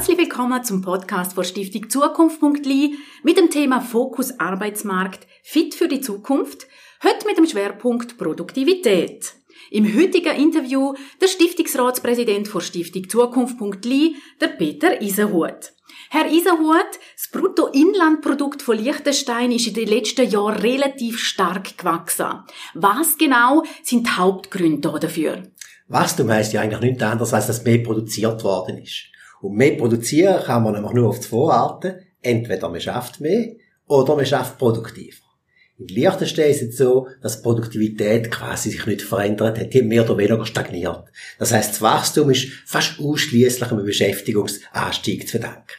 Herzlich 0.00 0.16
willkommen 0.16 0.64
zum 0.64 0.80
Podcast 0.80 1.34
von 1.34 1.44
Stiftung 1.44 1.90
Zukunft.li 1.90 2.94
mit 3.22 3.36
dem 3.36 3.50
Thema 3.50 3.82
Fokus 3.82 4.40
Arbeitsmarkt 4.40 5.26
fit 5.42 5.74
für 5.74 5.88
die 5.88 6.00
Zukunft. 6.00 6.66
Heute 7.04 7.26
mit 7.26 7.36
dem 7.36 7.46
Schwerpunkt 7.46 8.16
Produktivität. 8.16 9.34
Im 9.70 9.94
heutigen 9.94 10.34
Interview 10.36 10.94
der 11.20 11.26
Stiftungsratspräsident 11.26 12.48
von 12.48 12.62
Stiftung 12.62 13.10
Zukunft.li, 13.10 14.16
der 14.40 14.46
Peter 14.46 15.02
Isenhut. 15.02 15.74
Herr 16.08 16.32
Isenhut, 16.32 16.98
das 17.14 17.28
Bruttoinlandprodukt 17.30 18.62
von 18.62 18.78
Liechtenstein 18.78 19.52
ist 19.52 19.66
in 19.66 19.74
den 19.74 19.88
letzten 19.88 20.26
Jahren 20.30 20.60
relativ 20.60 21.18
stark 21.18 21.76
gewachsen. 21.76 22.42
Was 22.72 23.18
genau 23.18 23.64
sind 23.82 24.06
die 24.06 24.12
Hauptgründe 24.12 24.98
dafür? 24.98 25.42
Wachstum 25.88 26.30
heisst 26.30 26.54
ja 26.54 26.62
eigentlich 26.62 26.92
nichts 26.92 27.02
anderes, 27.02 27.34
als 27.34 27.48
dass 27.48 27.64
mehr 27.64 27.82
produziert 27.82 28.42
worden 28.44 28.78
ist. 28.78 29.10
Und 29.40 29.56
mehr 29.56 29.76
produzieren 29.76 30.42
kann 30.42 30.62
man 30.62 30.74
nämlich 30.74 30.92
nur 30.92 31.08
auf 31.08 31.20
zwei 31.20 31.52
Arten. 31.52 31.94
Entweder 32.22 32.68
man 32.68 32.80
schafft 32.80 33.20
mehr 33.20 33.54
oder 33.86 34.16
man 34.16 34.26
schafft 34.26 34.58
produktiver. 34.58 35.24
In 35.78 35.88
Liechtenstein 35.88 36.50
ist 36.50 36.62
es 36.62 36.76
so, 36.76 37.08
dass 37.22 37.40
Produktivität 37.40 38.30
quasi 38.30 38.70
sich 38.70 38.84
nicht 38.84 39.00
verändert 39.00 39.58
hat, 39.58 39.72
die 39.72 39.80
mehr 39.80 40.04
oder 40.04 40.18
weniger 40.18 40.44
stagniert. 40.44 41.04
Das 41.38 41.52
heißt, 41.52 41.70
das 41.70 41.82
Wachstum 41.82 42.28
ist 42.28 42.48
fast 42.66 43.00
ausschließlich 43.00 43.72
einem 43.72 43.86
Beschäftigungsanstieg 43.86 45.26
zu 45.26 45.38
verdanken. 45.38 45.78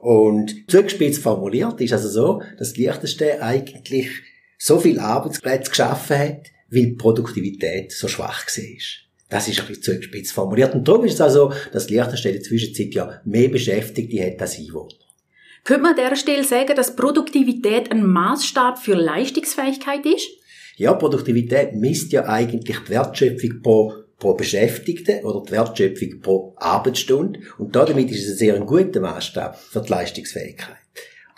Und 0.00 0.70
zugespitzt 0.70 1.22
formuliert 1.22 1.80
ist 1.80 1.94
also 1.94 2.10
so, 2.10 2.42
dass 2.58 2.76
Liechtenstein 2.76 3.40
eigentlich 3.40 4.10
so 4.58 4.78
viel 4.78 5.00
Arbeitsplätze 5.00 5.70
geschaffen 5.70 6.18
hat, 6.18 6.46
weil 6.70 6.86
die 6.86 6.96
Produktivität 6.96 7.92
so 7.92 8.06
schwach 8.06 8.46
war. 8.46 9.07
Das 9.28 9.46
ist 9.46 9.60
ein 9.60 9.66
bisschen 9.66 9.82
zugespitzt 9.82 10.32
formuliert. 10.32 10.74
Und 10.74 10.88
darum 10.88 11.04
ist 11.04 11.14
es 11.14 11.20
also, 11.20 11.52
dass 11.72 11.90
Liechtenstein 11.90 12.32
in 12.32 12.38
der 12.38 12.48
Zwischenzeit 12.48 12.94
ja 12.94 13.20
mehr 13.24 13.48
Beschäftigte 13.48 14.24
hat 14.24 14.40
als 14.40 14.58
Einwohner. 14.58 14.94
Könnte 15.64 15.82
man 15.82 15.90
an 15.92 15.96
dieser 16.02 16.16
Stelle 16.16 16.44
sagen, 16.44 16.74
dass 16.74 16.96
Produktivität 16.96 17.90
ein 17.90 18.06
Maßstab 18.06 18.78
für 18.78 18.94
Leistungsfähigkeit 18.94 20.06
ist? 20.06 20.28
Ja, 20.76 20.94
Produktivität 20.94 21.74
misst 21.74 22.12
ja 22.12 22.24
eigentlich 22.24 22.64
die 22.64 22.88
Wertschöpfung 22.90 23.60
pro, 23.62 23.92
pro 24.18 24.34
Beschäftigten 24.34 25.24
oder 25.24 25.44
die 25.44 25.52
Wertschöpfung 25.52 26.20
pro 26.20 26.54
Arbeitsstunde. 26.56 27.40
Und 27.58 27.76
damit 27.76 28.10
ist 28.10 28.24
es 28.24 28.30
ein 28.30 28.36
sehr 28.38 28.60
guter 28.60 29.00
Maßstab 29.00 29.58
für 29.58 29.82
die 29.82 29.90
Leistungsfähigkeit. 29.90 30.76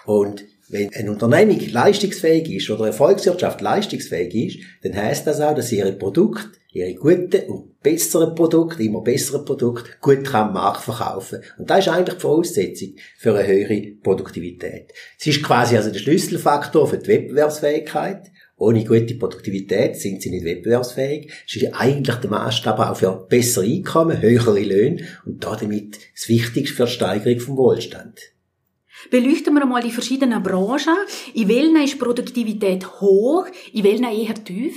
Und 0.04 0.44
wenn 0.70 0.94
eine 0.94 1.10
Unternehmung 1.10 1.58
leistungsfähig 1.70 2.48
ist 2.50 2.70
oder 2.70 2.84
eine 2.84 2.92
Volkswirtschaft 2.92 3.60
leistungsfähig 3.60 4.34
ist, 4.34 4.58
dann 4.82 4.94
heißt 4.94 5.26
das 5.26 5.40
auch, 5.40 5.54
dass 5.54 5.68
sie 5.68 5.78
ihre 5.78 5.92
Produkte, 5.92 6.48
ihre 6.72 6.94
guten 6.94 7.50
und 7.50 7.80
besseren 7.82 8.36
Produkte, 8.36 8.82
immer 8.82 9.02
bessere 9.02 9.44
Produkte, 9.44 9.90
gut 10.00 10.32
am 10.32 10.52
Markt 10.52 10.82
verkaufen. 10.82 11.40
Und 11.58 11.68
das 11.68 11.80
ist 11.80 11.88
eigentlich 11.88 12.14
die 12.14 12.20
Voraussetzung 12.20 12.88
für 13.18 13.34
eine 13.34 13.48
höhere 13.48 13.82
Produktivität. 14.02 14.92
Es 15.18 15.26
ist 15.26 15.42
quasi 15.42 15.76
also 15.76 15.90
der 15.90 15.98
Schlüsselfaktor 15.98 16.86
für 16.86 16.98
die 16.98 17.08
Wettbewerbsfähigkeit. 17.08 18.30
Ohne 18.56 18.84
gute 18.84 19.14
Produktivität 19.14 19.96
sind 19.96 20.22
sie 20.22 20.30
nicht 20.30 20.44
wettbewerbsfähig. 20.44 21.32
Es 21.48 21.56
ist 21.56 21.74
eigentlich 21.74 22.16
der 22.16 22.30
Maßstab 22.30 22.78
auch 22.78 22.96
für 22.96 23.26
bessere 23.28 23.64
Einkommen, 23.64 24.20
höhere 24.20 24.60
Löhne 24.60 25.02
und 25.24 25.42
damit 25.42 25.98
das 26.14 26.28
Wichtigste 26.28 26.76
für 26.76 26.84
die 26.84 26.92
Steigerung 26.92 27.40
vom 27.40 27.56
Wohlstand. 27.56 28.20
Beleuchten 29.08 29.54
wir 29.54 29.62
einmal 29.62 29.82
die 29.82 29.90
verschiedenen 29.90 30.42
Branchen. 30.42 30.96
In 31.34 31.48
welchen 31.48 31.82
ist 31.82 31.98
Produktivität 31.98 33.00
hoch, 33.00 33.46
in 33.72 33.84
welchen 33.84 34.04
eher 34.04 34.34
tief? 34.34 34.76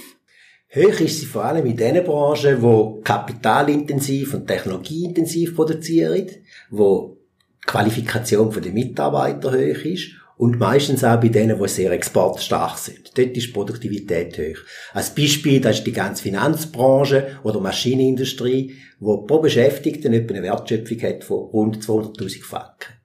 Hoch 0.73 0.99
ist 1.01 1.19
sie 1.19 1.25
vor 1.25 1.45
allem 1.45 1.65
in 1.65 1.77
den 1.77 2.03
Branchen, 2.03 2.61
wo 2.61 3.01
kapitalintensiv 3.03 4.33
und 4.33 4.47
technologieintensiv 4.47 5.55
produzieren, 5.55 6.29
wo 6.71 7.17
die 7.63 7.67
Qualifikation 7.67 8.49
der 8.49 8.71
Mitarbeiter 8.71 9.51
hoch 9.51 9.85
ist 9.85 10.13
und 10.37 10.57
meistens 10.57 11.03
auch 11.03 11.19
bei 11.19 11.29
denen, 11.29 11.61
die 11.61 11.67
sehr 11.67 11.91
exportstark 11.91 12.77
sind. 12.77 13.15
Dort 13.15 13.37
ist 13.37 13.47
die 13.47 13.51
Produktivität 13.51 14.37
hoch. 14.37 14.63
Als 14.93 15.13
Beispiel, 15.13 15.61
das 15.61 15.77
ist 15.77 15.87
die 15.87 15.91
ganze 15.91 16.23
Finanzbranche 16.23 17.39
oder 17.43 17.59
Maschinenindustrie, 17.59 18.75
wo 18.99 19.17
pro 19.17 19.39
Beschäftigten 19.39 20.13
etwa 20.13 20.33
eine 20.33 20.43
Wertschöpfung 20.43 21.01
hat 21.03 21.23
von 21.23 21.37
rund 21.49 21.83
200.000 21.83 22.43
Franken. 22.43 23.02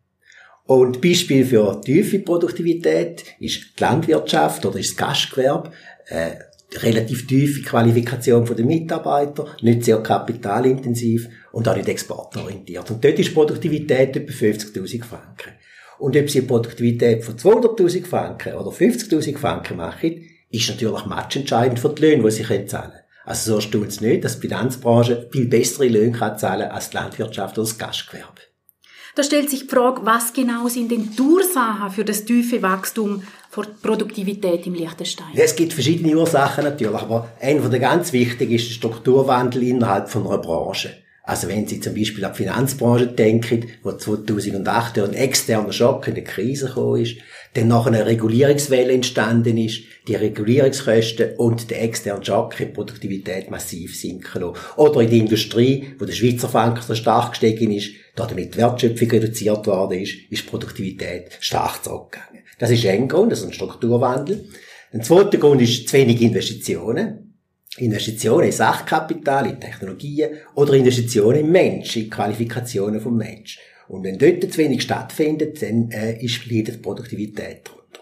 Und 0.69 1.01
Beispiel 1.01 1.47
für 1.47 1.81
tiefe 1.81 2.19
Produktivität 2.19 3.25
ist 3.41 3.79
die 3.79 3.83
Landwirtschaft 3.83 4.67
oder 4.67 4.79
ist 4.79 4.91
das 4.91 4.97
Gastgewerbe. 4.99 5.71
Äh, 6.09 6.33
relativ 6.83 7.27
tiefe 7.27 7.63
Qualifikation 7.63 8.45
der 8.45 8.67
Mitarbeiter, 8.67 9.47
nicht 9.63 9.85
sehr 9.85 9.97
kapitalintensiv 10.03 11.27
und 11.53 11.67
auch 11.67 11.75
nicht 11.75 11.89
exportorientiert. 11.89 12.91
Und 12.91 13.03
dort 13.03 13.19
ist 13.19 13.33
Produktivität 13.33 14.15
etwa 14.15 14.31
50.000 14.31 15.05
Franken. 15.05 15.53
Und 15.99 16.15
ob 16.15 16.29
sie 16.29 16.41
eine 16.41 16.49
Produktivität 16.49 17.25
von 17.25 17.37
200.000 17.39 18.05
Franken 18.05 18.53
oder 18.53 18.69
50.000 18.69 19.39
Franken 19.39 19.79
machen, 19.79 20.23
ist 20.51 20.69
natürlich 20.69 21.07
matchentscheidend 21.07 21.79
für 21.79 21.95
die 21.95 22.03
Löhne, 22.03 22.25
die 22.25 22.31
sie 22.31 22.45
zahlen 22.45 22.67
können. 22.67 22.93
Also 23.25 23.53
so 23.53 23.57
erstaunt 23.57 23.89
es 23.89 24.03
nicht, 24.03 24.23
dass 24.23 24.39
die 24.39 24.49
Finanzbranche 24.49 25.31
viel 25.33 25.49
bessere 25.49 25.89
Löhne 25.89 26.13
kann 26.13 26.39
zahlen 26.39 26.71
als 26.71 26.91
die 26.91 26.99
Landwirtschaft 26.99 27.57
oder 27.57 27.67
das 27.67 27.79
Gastgewerbe. 27.79 28.48
Da 29.19 29.25
stellt 29.25 29.51
sich 29.51 29.63
die 29.63 29.67
Frage, 29.67 30.03
was 30.05 30.33
genau 30.33 30.69
sind 30.69 30.93
denn 30.93 31.11
die 31.11 31.21
Ursachen 31.21 31.91
für 31.91 32.05
das 32.05 32.25
tiefe 32.25 32.63
Wachstum 32.63 33.25
von 33.51 33.67
Produktivität 33.83 34.65
im 34.69 34.75
Liechtenstein? 34.75 35.27
Ja, 35.35 35.43
es 35.43 35.57
gibt 35.57 35.73
verschiedene 35.73 36.17
Ursachen 36.17 36.63
natürlich, 36.63 36.95
aber 36.95 37.29
einer 37.41 37.61
von 37.61 37.73
der 37.73 37.81
ganz 37.81 38.13
wichtigen 38.13 38.55
ist 38.55 38.69
der 38.69 38.75
Strukturwandel 38.75 39.65
innerhalb 39.65 40.09
von 40.09 40.25
einer 40.25 40.39
Branche. 40.39 40.99
Also 41.25 41.49
wenn 41.49 41.67
Sie 41.67 41.81
zum 41.81 41.97
Beispiel 41.97 42.25
an 42.25 42.33
die 42.33 42.45
Finanzbranche 42.45 43.09
denken, 43.09 43.65
wo 43.83 43.91
2008 43.91 45.01
ein 45.01 45.15
externer 45.15 45.73
Schock 45.73 46.07
in 46.07 46.15
der 46.15 46.23
Krise 46.23 46.69
gekommen 46.69 47.03
ist, 47.03 47.17
dann 47.55 47.69
noch 47.69 47.87
eine 47.87 48.07
Regulierungswelle 48.07 48.93
entstanden 48.93 49.57
ist, 49.59 49.83
die 50.07 50.15
Regulierungskosten 50.15 51.37
und 51.37 51.71
der 51.71 51.83
externe 51.83 52.25
Schock 52.25 52.59
in 52.61 52.73
Produktivität 52.73 53.51
massiv 53.51 53.99
sinken 53.99 54.43
lassen. 54.43 54.57
Oder 54.77 55.01
in 55.01 55.11
der 55.11 55.19
Industrie, 55.19 55.95
wo 55.99 56.05
der 56.05 56.13
Schweizer 56.13 56.49
Franken 56.49 56.83
so 56.83 56.95
stark 56.95 57.31
gestiegen 57.31 57.73
ist, 57.73 57.91
damit 58.17 58.55
die 58.55 58.59
Wertschöpfung 58.59 59.11
reduziert 59.11 59.67
worden 59.67 60.01
ist, 60.01 60.15
ist 60.31 60.45
die 60.45 60.49
Produktivität 60.49 61.37
stark 61.41 61.85
zurückgegangen. 61.85 62.43
Das 62.59 62.71
ist 62.71 62.85
ein 62.87 63.09
Grund, 63.09 63.33
das 63.33 63.41
ist 63.41 63.47
ein 63.47 63.53
Strukturwandel. 63.53 64.49
Ein 64.93 65.03
zweiter 65.03 65.39
Grund 65.39 65.63
ist 65.63 65.89
zu 65.89 65.97
wenig 65.97 66.21
Investitionen. 66.21 67.29
Investitionen 67.77 68.47
in 68.47 68.53
Sachkapital, 68.53 69.47
in 69.47 69.61
Technologien 69.61 70.31
oder 70.55 70.73
Investitionen 70.73 71.41
in 71.41 71.53
Menschen, 71.53 72.05
in 72.05 72.11
Qualifikationen 72.11 73.01
vom 73.01 73.17
Mensch. 73.17 73.59
Und 73.89 74.05
wenn 74.05 74.19
dort 74.19 74.53
zu 74.53 74.59
wenig 74.59 74.83
stattfindet, 74.83 75.63
dann 75.63 75.91
äh, 75.91 76.23
ist, 76.23 76.47
leidet 76.51 76.77
die 76.77 76.79
Produktivität 76.83 77.63
darunter. 77.67 78.01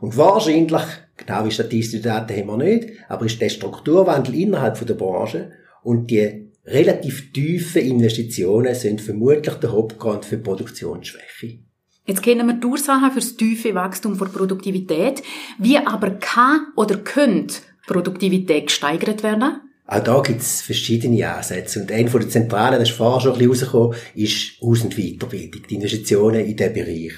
Und 0.00 0.16
wahrscheinlich, 0.16 0.82
genaue 1.16 1.50
statistische 1.50 2.02
Daten 2.02 2.34
haben 2.36 2.46
wir 2.46 2.56
nicht, 2.56 2.88
aber 3.08 3.26
ist 3.26 3.40
der 3.40 3.48
Strukturwandel 3.48 4.34
innerhalb 4.34 4.84
der 4.84 4.94
Branche 4.94 5.52
und 5.82 6.10
die 6.10 6.48
relativ 6.64 7.32
tiefe 7.32 7.80
Investitionen 7.80 8.74
sind 8.74 9.00
vermutlich 9.00 9.54
der 9.54 9.72
Hauptgrund 9.72 10.24
für 10.24 10.38
Produktionsschwäche. 10.38 11.58
Jetzt 12.06 12.22
kennen 12.22 12.46
wir 12.46 12.54
die 12.54 12.66
Ursachen 12.66 13.10
für 13.10 13.20
das 13.20 13.36
tiefe 13.36 13.74
Wachstum 13.74 14.16
der 14.16 14.26
Produktivität. 14.26 15.22
Wie 15.58 15.76
aber 15.76 16.10
kann 16.12 16.68
oder 16.74 16.96
könnte 16.96 17.56
Produktivität 17.86 18.68
gesteigert 18.68 19.22
werden? 19.22 19.60
Auch 19.90 20.04
da 20.04 20.20
gibt 20.20 20.42
es 20.42 20.60
verschiedene 20.60 21.34
Ansätze. 21.34 21.80
Und 21.80 21.90
einer 21.90 22.10
der 22.10 22.28
zentralen, 22.28 22.78
das 22.78 22.90
ist 22.90 22.96
vorher 22.96 23.22
schon 23.22 23.32
ein 23.32 23.38
bisschen 23.38 23.50
rausgekommen, 23.50 23.96
ist 24.14 24.60
Aus- 24.60 24.82
und 24.82 24.96
Weiterbildung, 24.96 25.62
die 25.68 25.74
Investitionen 25.76 26.44
in 26.44 26.54
diesem 26.54 26.74
Bereich. 26.74 27.14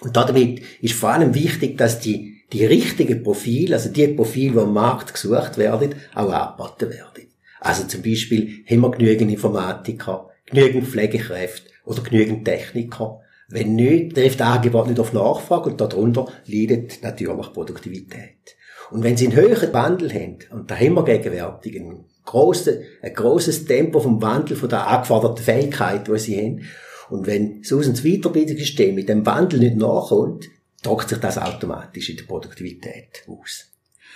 Und 0.00 0.16
damit 0.16 0.62
ist 0.80 0.94
vor 0.94 1.10
allem 1.10 1.34
wichtig, 1.34 1.76
dass 1.76 1.98
die, 1.98 2.44
die 2.52 2.64
richtigen 2.64 3.24
Profile, 3.24 3.74
also 3.74 3.88
die 3.88 4.06
Profile, 4.06 4.52
die 4.52 4.58
am 4.58 4.72
Markt 4.72 5.14
gesucht 5.14 5.58
werden, 5.58 5.96
auch 6.14 6.32
angeboten 6.32 6.90
werden. 6.90 7.26
Also 7.58 7.88
zum 7.88 8.02
Beispiel 8.02 8.64
haben 8.70 8.80
wir 8.82 8.90
genügend 8.92 9.32
Informatiker, 9.32 10.30
genügend 10.46 10.86
Pflegekräfte 10.86 11.70
oder 11.84 12.02
genügend 12.02 12.44
Techniker. 12.44 13.20
Wenn 13.48 13.74
nicht, 13.74 14.14
trifft 14.14 14.38
das 14.38 14.46
Angebot 14.46 14.86
nicht 14.86 15.00
auf 15.00 15.12
Nachfrage 15.12 15.70
und 15.70 15.80
darunter 15.80 16.28
leidet 16.46 17.02
natürlich 17.02 17.52
Produktivität. 17.52 18.56
Und 18.92 19.02
wenn 19.02 19.16
Sie 19.16 19.26
einen 19.26 19.36
höheren 19.36 19.72
Wandel 19.72 20.12
haben, 20.12 20.38
und 20.50 20.70
da 20.70 20.76
haben 20.76 20.94
wir 20.94 21.04
gegenwärtig 21.04 21.80
ein 21.80 22.04
grosses, 22.24 22.84
ein 23.02 23.14
grosses 23.14 23.64
Tempo 23.64 24.00
vom 24.00 24.20
Wandel 24.22 24.56
von 24.56 24.68
der 24.68 24.86
angeforderten 24.86 25.44
Fähigkeit, 25.44 26.06
die 26.08 26.18
Sie 26.18 26.36
haben, 26.36 26.62
und 27.10 27.26
wenn 27.26 27.62
und 27.70 28.02
Weiterbildungssystem 28.02 28.94
mit 28.94 29.08
dem 29.08 29.26
Wandel 29.26 29.60
nicht 29.60 29.76
nachkommt, 29.76 30.48
drückt 30.82 31.10
sich 31.10 31.18
das 31.18 31.36
automatisch 31.36 32.08
in 32.08 32.16
der 32.16 32.24
Produktivität 32.24 33.24
aus. 33.28 33.66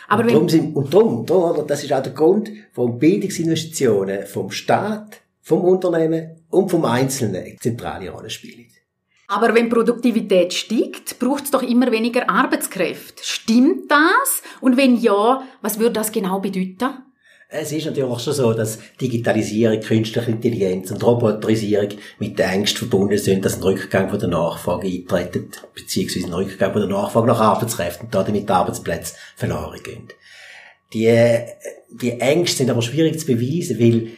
Aber 0.09 0.23
und, 0.23 0.33
darum 0.33 0.49
sind, 0.49 0.77
und 0.77 0.95
darum, 0.95 1.27
darum, 1.27 1.67
das 1.67 1.85
ist 1.85 1.93
auch 1.93 2.03
der 2.03 2.13
Grund, 2.13 2.51
warum 2.75 2.99
Bildungsinvestitionen 2.99 4.27
vom 4.27 4.51
Staat, 4.51 5.21
vom 5.43 5.63
Unternehmen 5.63 6.43
und 6.49 6.71
vom 6.71 6.85
Einzelnen 6.85 7.45
eine 7.45 7.57
zentrale 7.57 8.11
Rolle 8.11 8.31
spielen. 8.31 8.67
Aber 9.29 9.55
wenn 9.55 9.69
Produktivität 9.69 10.55
steigt, 10.55 11.19
braucht 11.19 11.45
es 11.45 11.51
doch 11.51 11.63
immer 11.63 11.91
weniger 11.91 12.31
Arbeitskräfte. 12.31 13.23
Stimmt 13.25 13.91
das? 13.91 14.43
Und 14.61 14.77
wenn 14.77 14.97
ja, 14.97 15.43
was 15.63 15.79
würde 15.79 15.95
das 15.95 16.13
genau 16.13 16.39
bedeuten? 16.39 17.06
Es 17.49 17.71
ist 17.71 17.87
natürlich 17.87 18.19
schon 18.21 18.35
so, 18.35 18.53
dass 18.53 18.79
Digitalisierung, 19.01 19.81
künstliche 19.81 20.33
Intelligenz 20.33 20.91
und 20.91 21.05
Roboterisierung 21.05 21.91
mit 22.19 22.39
der 22.41 22.51
Angst 22.51 22.77
verbunden 22.77 23.19
sind, 23.19 23.45
dass 23.45 23.57
ein 23.57 23.63
Rückgang 23.63 24.11
von 24.11 24.19
der 24.19 24.29
Nachfrage 24.29 24.89
eintreten, 24.89 25.51
beziehungsweise 25.73 26.27
ein 26.27 26.33
Rückgang 26.33 26.73
von 26.73 26.81
der 26.81 26.91
Nachfrage 26.91 27.29
nach 27.29 27.41
Arbeitskräften 27.41 28.07
und 28.07 28.15
damit 28.15 28.51
Arbeitsplätze 28.51 29.15
verloren 29.37 29.81
gehen. 29.81 30.09
Die, 30.93 31.39
die 31.91 32.21
Ängste 32.21 32.59
sind 32.59 32.71
aber 32.71 32.83
schwierig 32.83 33.21
zu 33.21 33.27
beweisen, 33.27 33.79
weil 33.79 34.09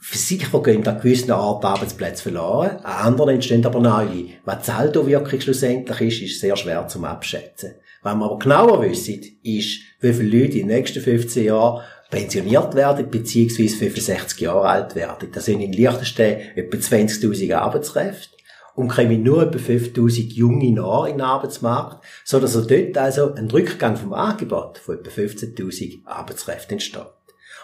sicher 0.00 0.62
gehen 0.62 0.86
an 0.86 0.98
gewissen 0.98 1.30
Art 1.30 1.64
Arbeitsplätze 1.64 2.22
verloren, 2.22 2.78
an 2.82 3.06
anderen 3.06 3.34
entstehen 3.34 3.66
aber 3.66 3.80
neue. 3.80 4.28
Was 4.46 4.60
die 4.60 4.70
Saldo-Wirkung 4.70 5.40
schlussendlich 5.40 6.00
ist, 6.00 6.22
ist 6.22 6.40
sehr 6.40 6.56
schwer 6.56 6.88
zum 6.88 7.04
Abschätzen. 7.04 7.74
Was 8.02 8.16
wir 8.16 8.24
aber 8.24 8.38
genauer 8.38 8.82
wissen, 8.82 9.20
ist, 9.42 9.80
wie 10.00 10.12
viele 10.12 10.38
Leute 10.38 10.58
in 10.58 10.68
den 10.68 10.76
nächsten 10.78 11.00
15 11.00 11.44
Jahren 11.44 11.82
pensioniert 12.12 12.74
werden, 12.74 13.10
beziehungsweise 13.10 13.74
65 13.74 14.38
Jahre 14.40 14.68
alt 14.68 14.94
werden. 14.94 15.30
Das 15.32 15.46
sind 15.46 15.62
in 15.62 15.72
Liechtenstein 15.72 16.40
etwa 16.54 16.76
20.000 16.76 17.54
Arbeitskräfte 17.54 18.36
und 18.74 18.88
kommen 18.88 19.22
nur 19.22 19.42
etwa 19.42 19.58
5.000 19.58 20.34
Junge 20.34 20.72
nach 20.72 21.06
in 21.06 21.14
den 21.14 21.22
Arbeitsmarkt, 21.22 22.04
so 22.24 22.38
dass 22.38 22.52
dort 22.52 22.98
also 22.98 23.32
ein 23.34 23.50
Rückgang 23.50 23.96
vom 23.96 24.12
Angebot 24.12 24.76
von 24.76 24.98
etwa 24.98 25.10
15.000 25.10 26.04
Arbeitskräften 26.04 26.74
entsteht. 26.74 27.06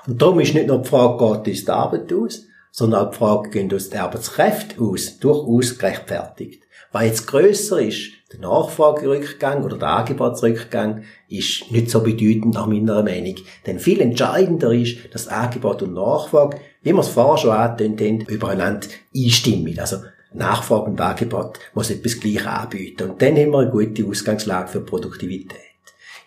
Und 0.06 0.23
darum 0.23 0.41
ist 0.41 0.55
nicht 0.55 0.67
nur 0.67 0.81
die 0.81 0.89
Frage, 0.89 1.43
geht 1.43 1.53
uns 1.53 1.65
die 1.67 1.71
Arbeit 1.71 2.12
aus, 2.12 2.47
sondern 2.73 3.06
auch 3.06 3.11
die 3.11 3.17
Frage, 3.19 3.50
gehen 3.50 3.71
uns 3.71 3.91
die 3.91 3.99
Arbeitskräfte 3.99 4.81
aus, 4.81 5.19
durchaus 5.19 5.77
gerechtfertigt. 5.77 6.62
Was 6.91 7.05
jetzt 7.05 7.27
grösser 7.27 7.83
ist, 7.83 8.12
der 8.33 8.41
Nachfragerückgang 8.41 9.65
oder 9.65 9.79
der 9.79 9.89
Angebotsrückgang, 9.89 11.05
ist 11.29 11.71
nicht 11.71 11.91
so 11.91 12.01
bedeutend 12.01 12.55
nach 12.55 12.67
meiner 12.67 13.03
Meinung. 13.03 13.37
Denn 13.67 13.79
viel 13.79 14.01
entscheidender 14.01 14.73
ist, 14.73 14.99
dass 15.13 15.29
Angebot 15.29 15.83
und 15.83 15.95
Nachfrage, 15.95 16.59
wie 16.83 16.93
wir 16.93 17.01
es 17.01 17.09
vorher 17.09 17.39
schon 17.39 17.51
angetönt 17.51 18.01
haben, 18.01 18.21
übereinander 18.33 18.89
einstimmen. 19.17 19.79
Also 19.79 19.99
Nachfrage 20.35 20.91
und 20.91 21.01
Angebot 21.01 21.59
muss 21.75 21.91
etwas 21.91 22.21
gleich 22.21 22.47
anbieten. 22.47 23.11
Und 23.11 23.23
dann 23.23 23.37
haben 23.37 23.51
wir 23.51 23.61
eine 23.61 23.71
gute 23.71 24.05
Ausgangslage 24.05 24.69
für 24.69 24.81
Produktivität. 24.81 25.57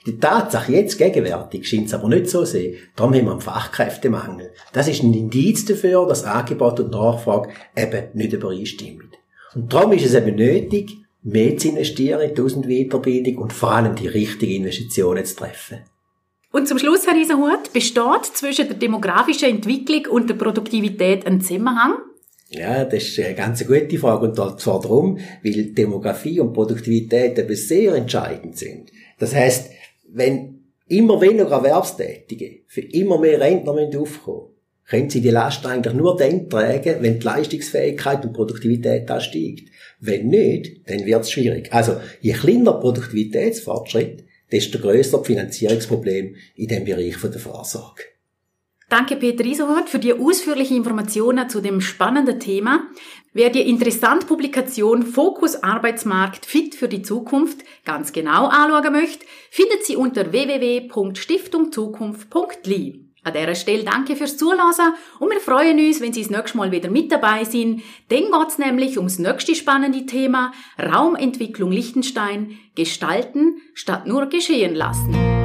Die 0.07 0.18
Tatsache 0.18 0.71
jetzt 0.71 0.97
gegenwärtig 0.97 1.69
scheint 1.69 1.86
es 1.86 1.94
aber 1.94 2.09
nicht 2.09 2.27
so 2.27 2.44
sein. 2.44 2.74
Darum 2.95 3.13
haben 3.13 3.25
wir 3.25 3.31
einen 3.33 3.42
Fachkräftemangel. 3.42 4.51
Das 4.74 4.88
ist 4.88 5.04
ein 5.04 5.13
Indiz 5.13 5.65
dafür, 5.65 6.07
dass 6.07 6.24
Angebot 6.24 6.80
und 6.80 6.92
Nachfrage 6.92 7.50
eben 7.77 8.06
nicht 8.15 8.33
übereinstimmen. 8.33 9.12
Und 9.54 9.71
darum 9.71 9.92
ist 9.92 10.06
es 10.06 10.15
eben 10.15 10.36
nötig, 10.36 11.00
mehr 11.23 11.57
zu 11.57 11.69
investieren 11.69 12.21
in 12.21 12.35
die 12.35 12.41
Aus- 12.41 12.53
und 12.53 12.68
Weiterbildung 12.68 13.38
und 13.38 13.53
vor 13.53 13.71
allem 13.71 13.95
die 13.95 14.07
richtigen 14.07 14.63
Investitionen 14.63 15.25
zu 15.25 15.35
treffen. 15.35 15.79
Und 16.51 16.68
zum 16.68 16.79
Schluss, 16.79 17.07
Herr 17.07 17.15
Riesenhut, 17.15 17.71
besteht 17.71 18.25
zwischen 18.33 18.68
der 18.68 18.75
demografischen 18.75 19.50
Entwicklung 19.50 20.07
und 20.07 20.29
der 20.29 20.35
Produktivität 20.35 21.25
ein 21.25 21.39
Zusammenhang? 21.41 21.94
Ja, 22.50 22.83
das 22.83 23.03
ist 23.03 23.19
eine 23.19 23.35
ganz 23.35 23.65
gute 23.65 23.97
Frage 23.97 24.27
und 24.27 24.35
zwar 24.35 24.81
darum, 24.81 25.18
weil 25.41 25.71
Demografie 25.71 26.41
und 26.41 26.51
Produktivität 26.51 27.39
eben 27.39 27.56
sehr 27.56 27.95
entscheidend 27.95 28.57
sind. 28.57 28.91
Das 29.19 29.33
heißt, 29.33 29.71
wenn 30.09 30.65
immer 30.88 31.21
weniger 31.21 31.51
Erwerbstätige 31.51 32.63
für 32.68 32.81
immer 32.81 33.18
mehr 33.19 33.39
Rentner 33.39 33.73
aufkommen 33.97 34.51
können 34.91 35.09
sie 35.09 35.21
die 35.21 35.29
Last 35.29 35.65
eigentlich 35.65 35.94
nur 35.94 36.18
dann 36.18 36.50
tragen, 36.50 36.97
wenn 37.00 37.18
die 37.18 37.25
Leistungsfähigkeit 37.25 38.25
und 38.25 38.33
Produktivität 38.33 39.09
ansteigt. 39.09 39.69
Wenn 40.01 40.27
nicht, 40.30 40.89
dann 40.89 41.06
wird 41.06 41.21
es 41.21 41.31
schwierig. 41.31 41.71
Also, 41.71 42.01
je 42.21 42.33
kleiner 42.33 42.74
Produktivitätsfortschritt, 42.74 44.24
desto 44.51 44.80
größer 44.80 45.19
das 45.19 45.27
Finanzierungsproblem 45.27 46.36
in 46.56 46.68
dem 46.68 46.83
Bereich 46.83 47.18
der 47.21 47.39
Vorsorge. 47.39 48.01
Danke 48.89 49.15
Peter 49.15 49.45
Isohort 49.45 49.89
für 49.89 50.00
die 50.00 50.13
ausführlichen 50.13 50.75
Informationen 50.75 51.48
zu 51.50 51.62
dem 51.62 51.80
spannenden 51.80 52.42
Thema. 52.42 52.89
Wer 53.31 53.50
die 53.51 53.69
interessante 53.69 54.25
Publikation 54.25 55.03
Fokus 55.03 55.63
Arbeitsmarkt 55.63 56.45
fit 56.45 56.75
für 56.75 56.89
die 56.89 57.04
Zukunft 57.04 57.59
ganz 57.86 58.12
genau 58.12 58.47
anschauen 58.47 58.92
möchte, 58.92 59.25
findet 59.50 59.86
sie 59.86 59.95
unter 59.95 60.33
www.stiftungzukunft.li. 60.33 63.10
An 63.23 63.33
dieser 63.33 63.53
Stelle 63.53 63.83
danke 63.83 64.15
fürs 64.15 64.35
Zuhören 64.35 64.94
und 65.19 65.29
wir 65.29 65.39
freuen 65.39 65.77
uns, 65.77 66.01
wenn 66.01 66.12
Sie 66.12 66.21
das 66.21 66.31
nächste 66.31 66.57
Mal 66.57 66.71
wieder 66.71 66.89
mit 66.89 67.12
dabei 67.12 67.44
sind. 67.44 67.83
Dann 68.09 68.31
geht 68.31 68.47
es 68.47 68.57
nämlich 68.57 68.97
ums 68.97 69.19
nächste 69.19 69.53
spannende 69.53 70.07
Thema 70.07 70.51
Raumentwicklung 70.79 71.71
Liechtenstein, 71.71 72.57
gestalten 72.75 73.62
statt 73.75 74.07
nur 74.07 74.25
geschehen 74.25 74.73
lassen. 74.73 75.40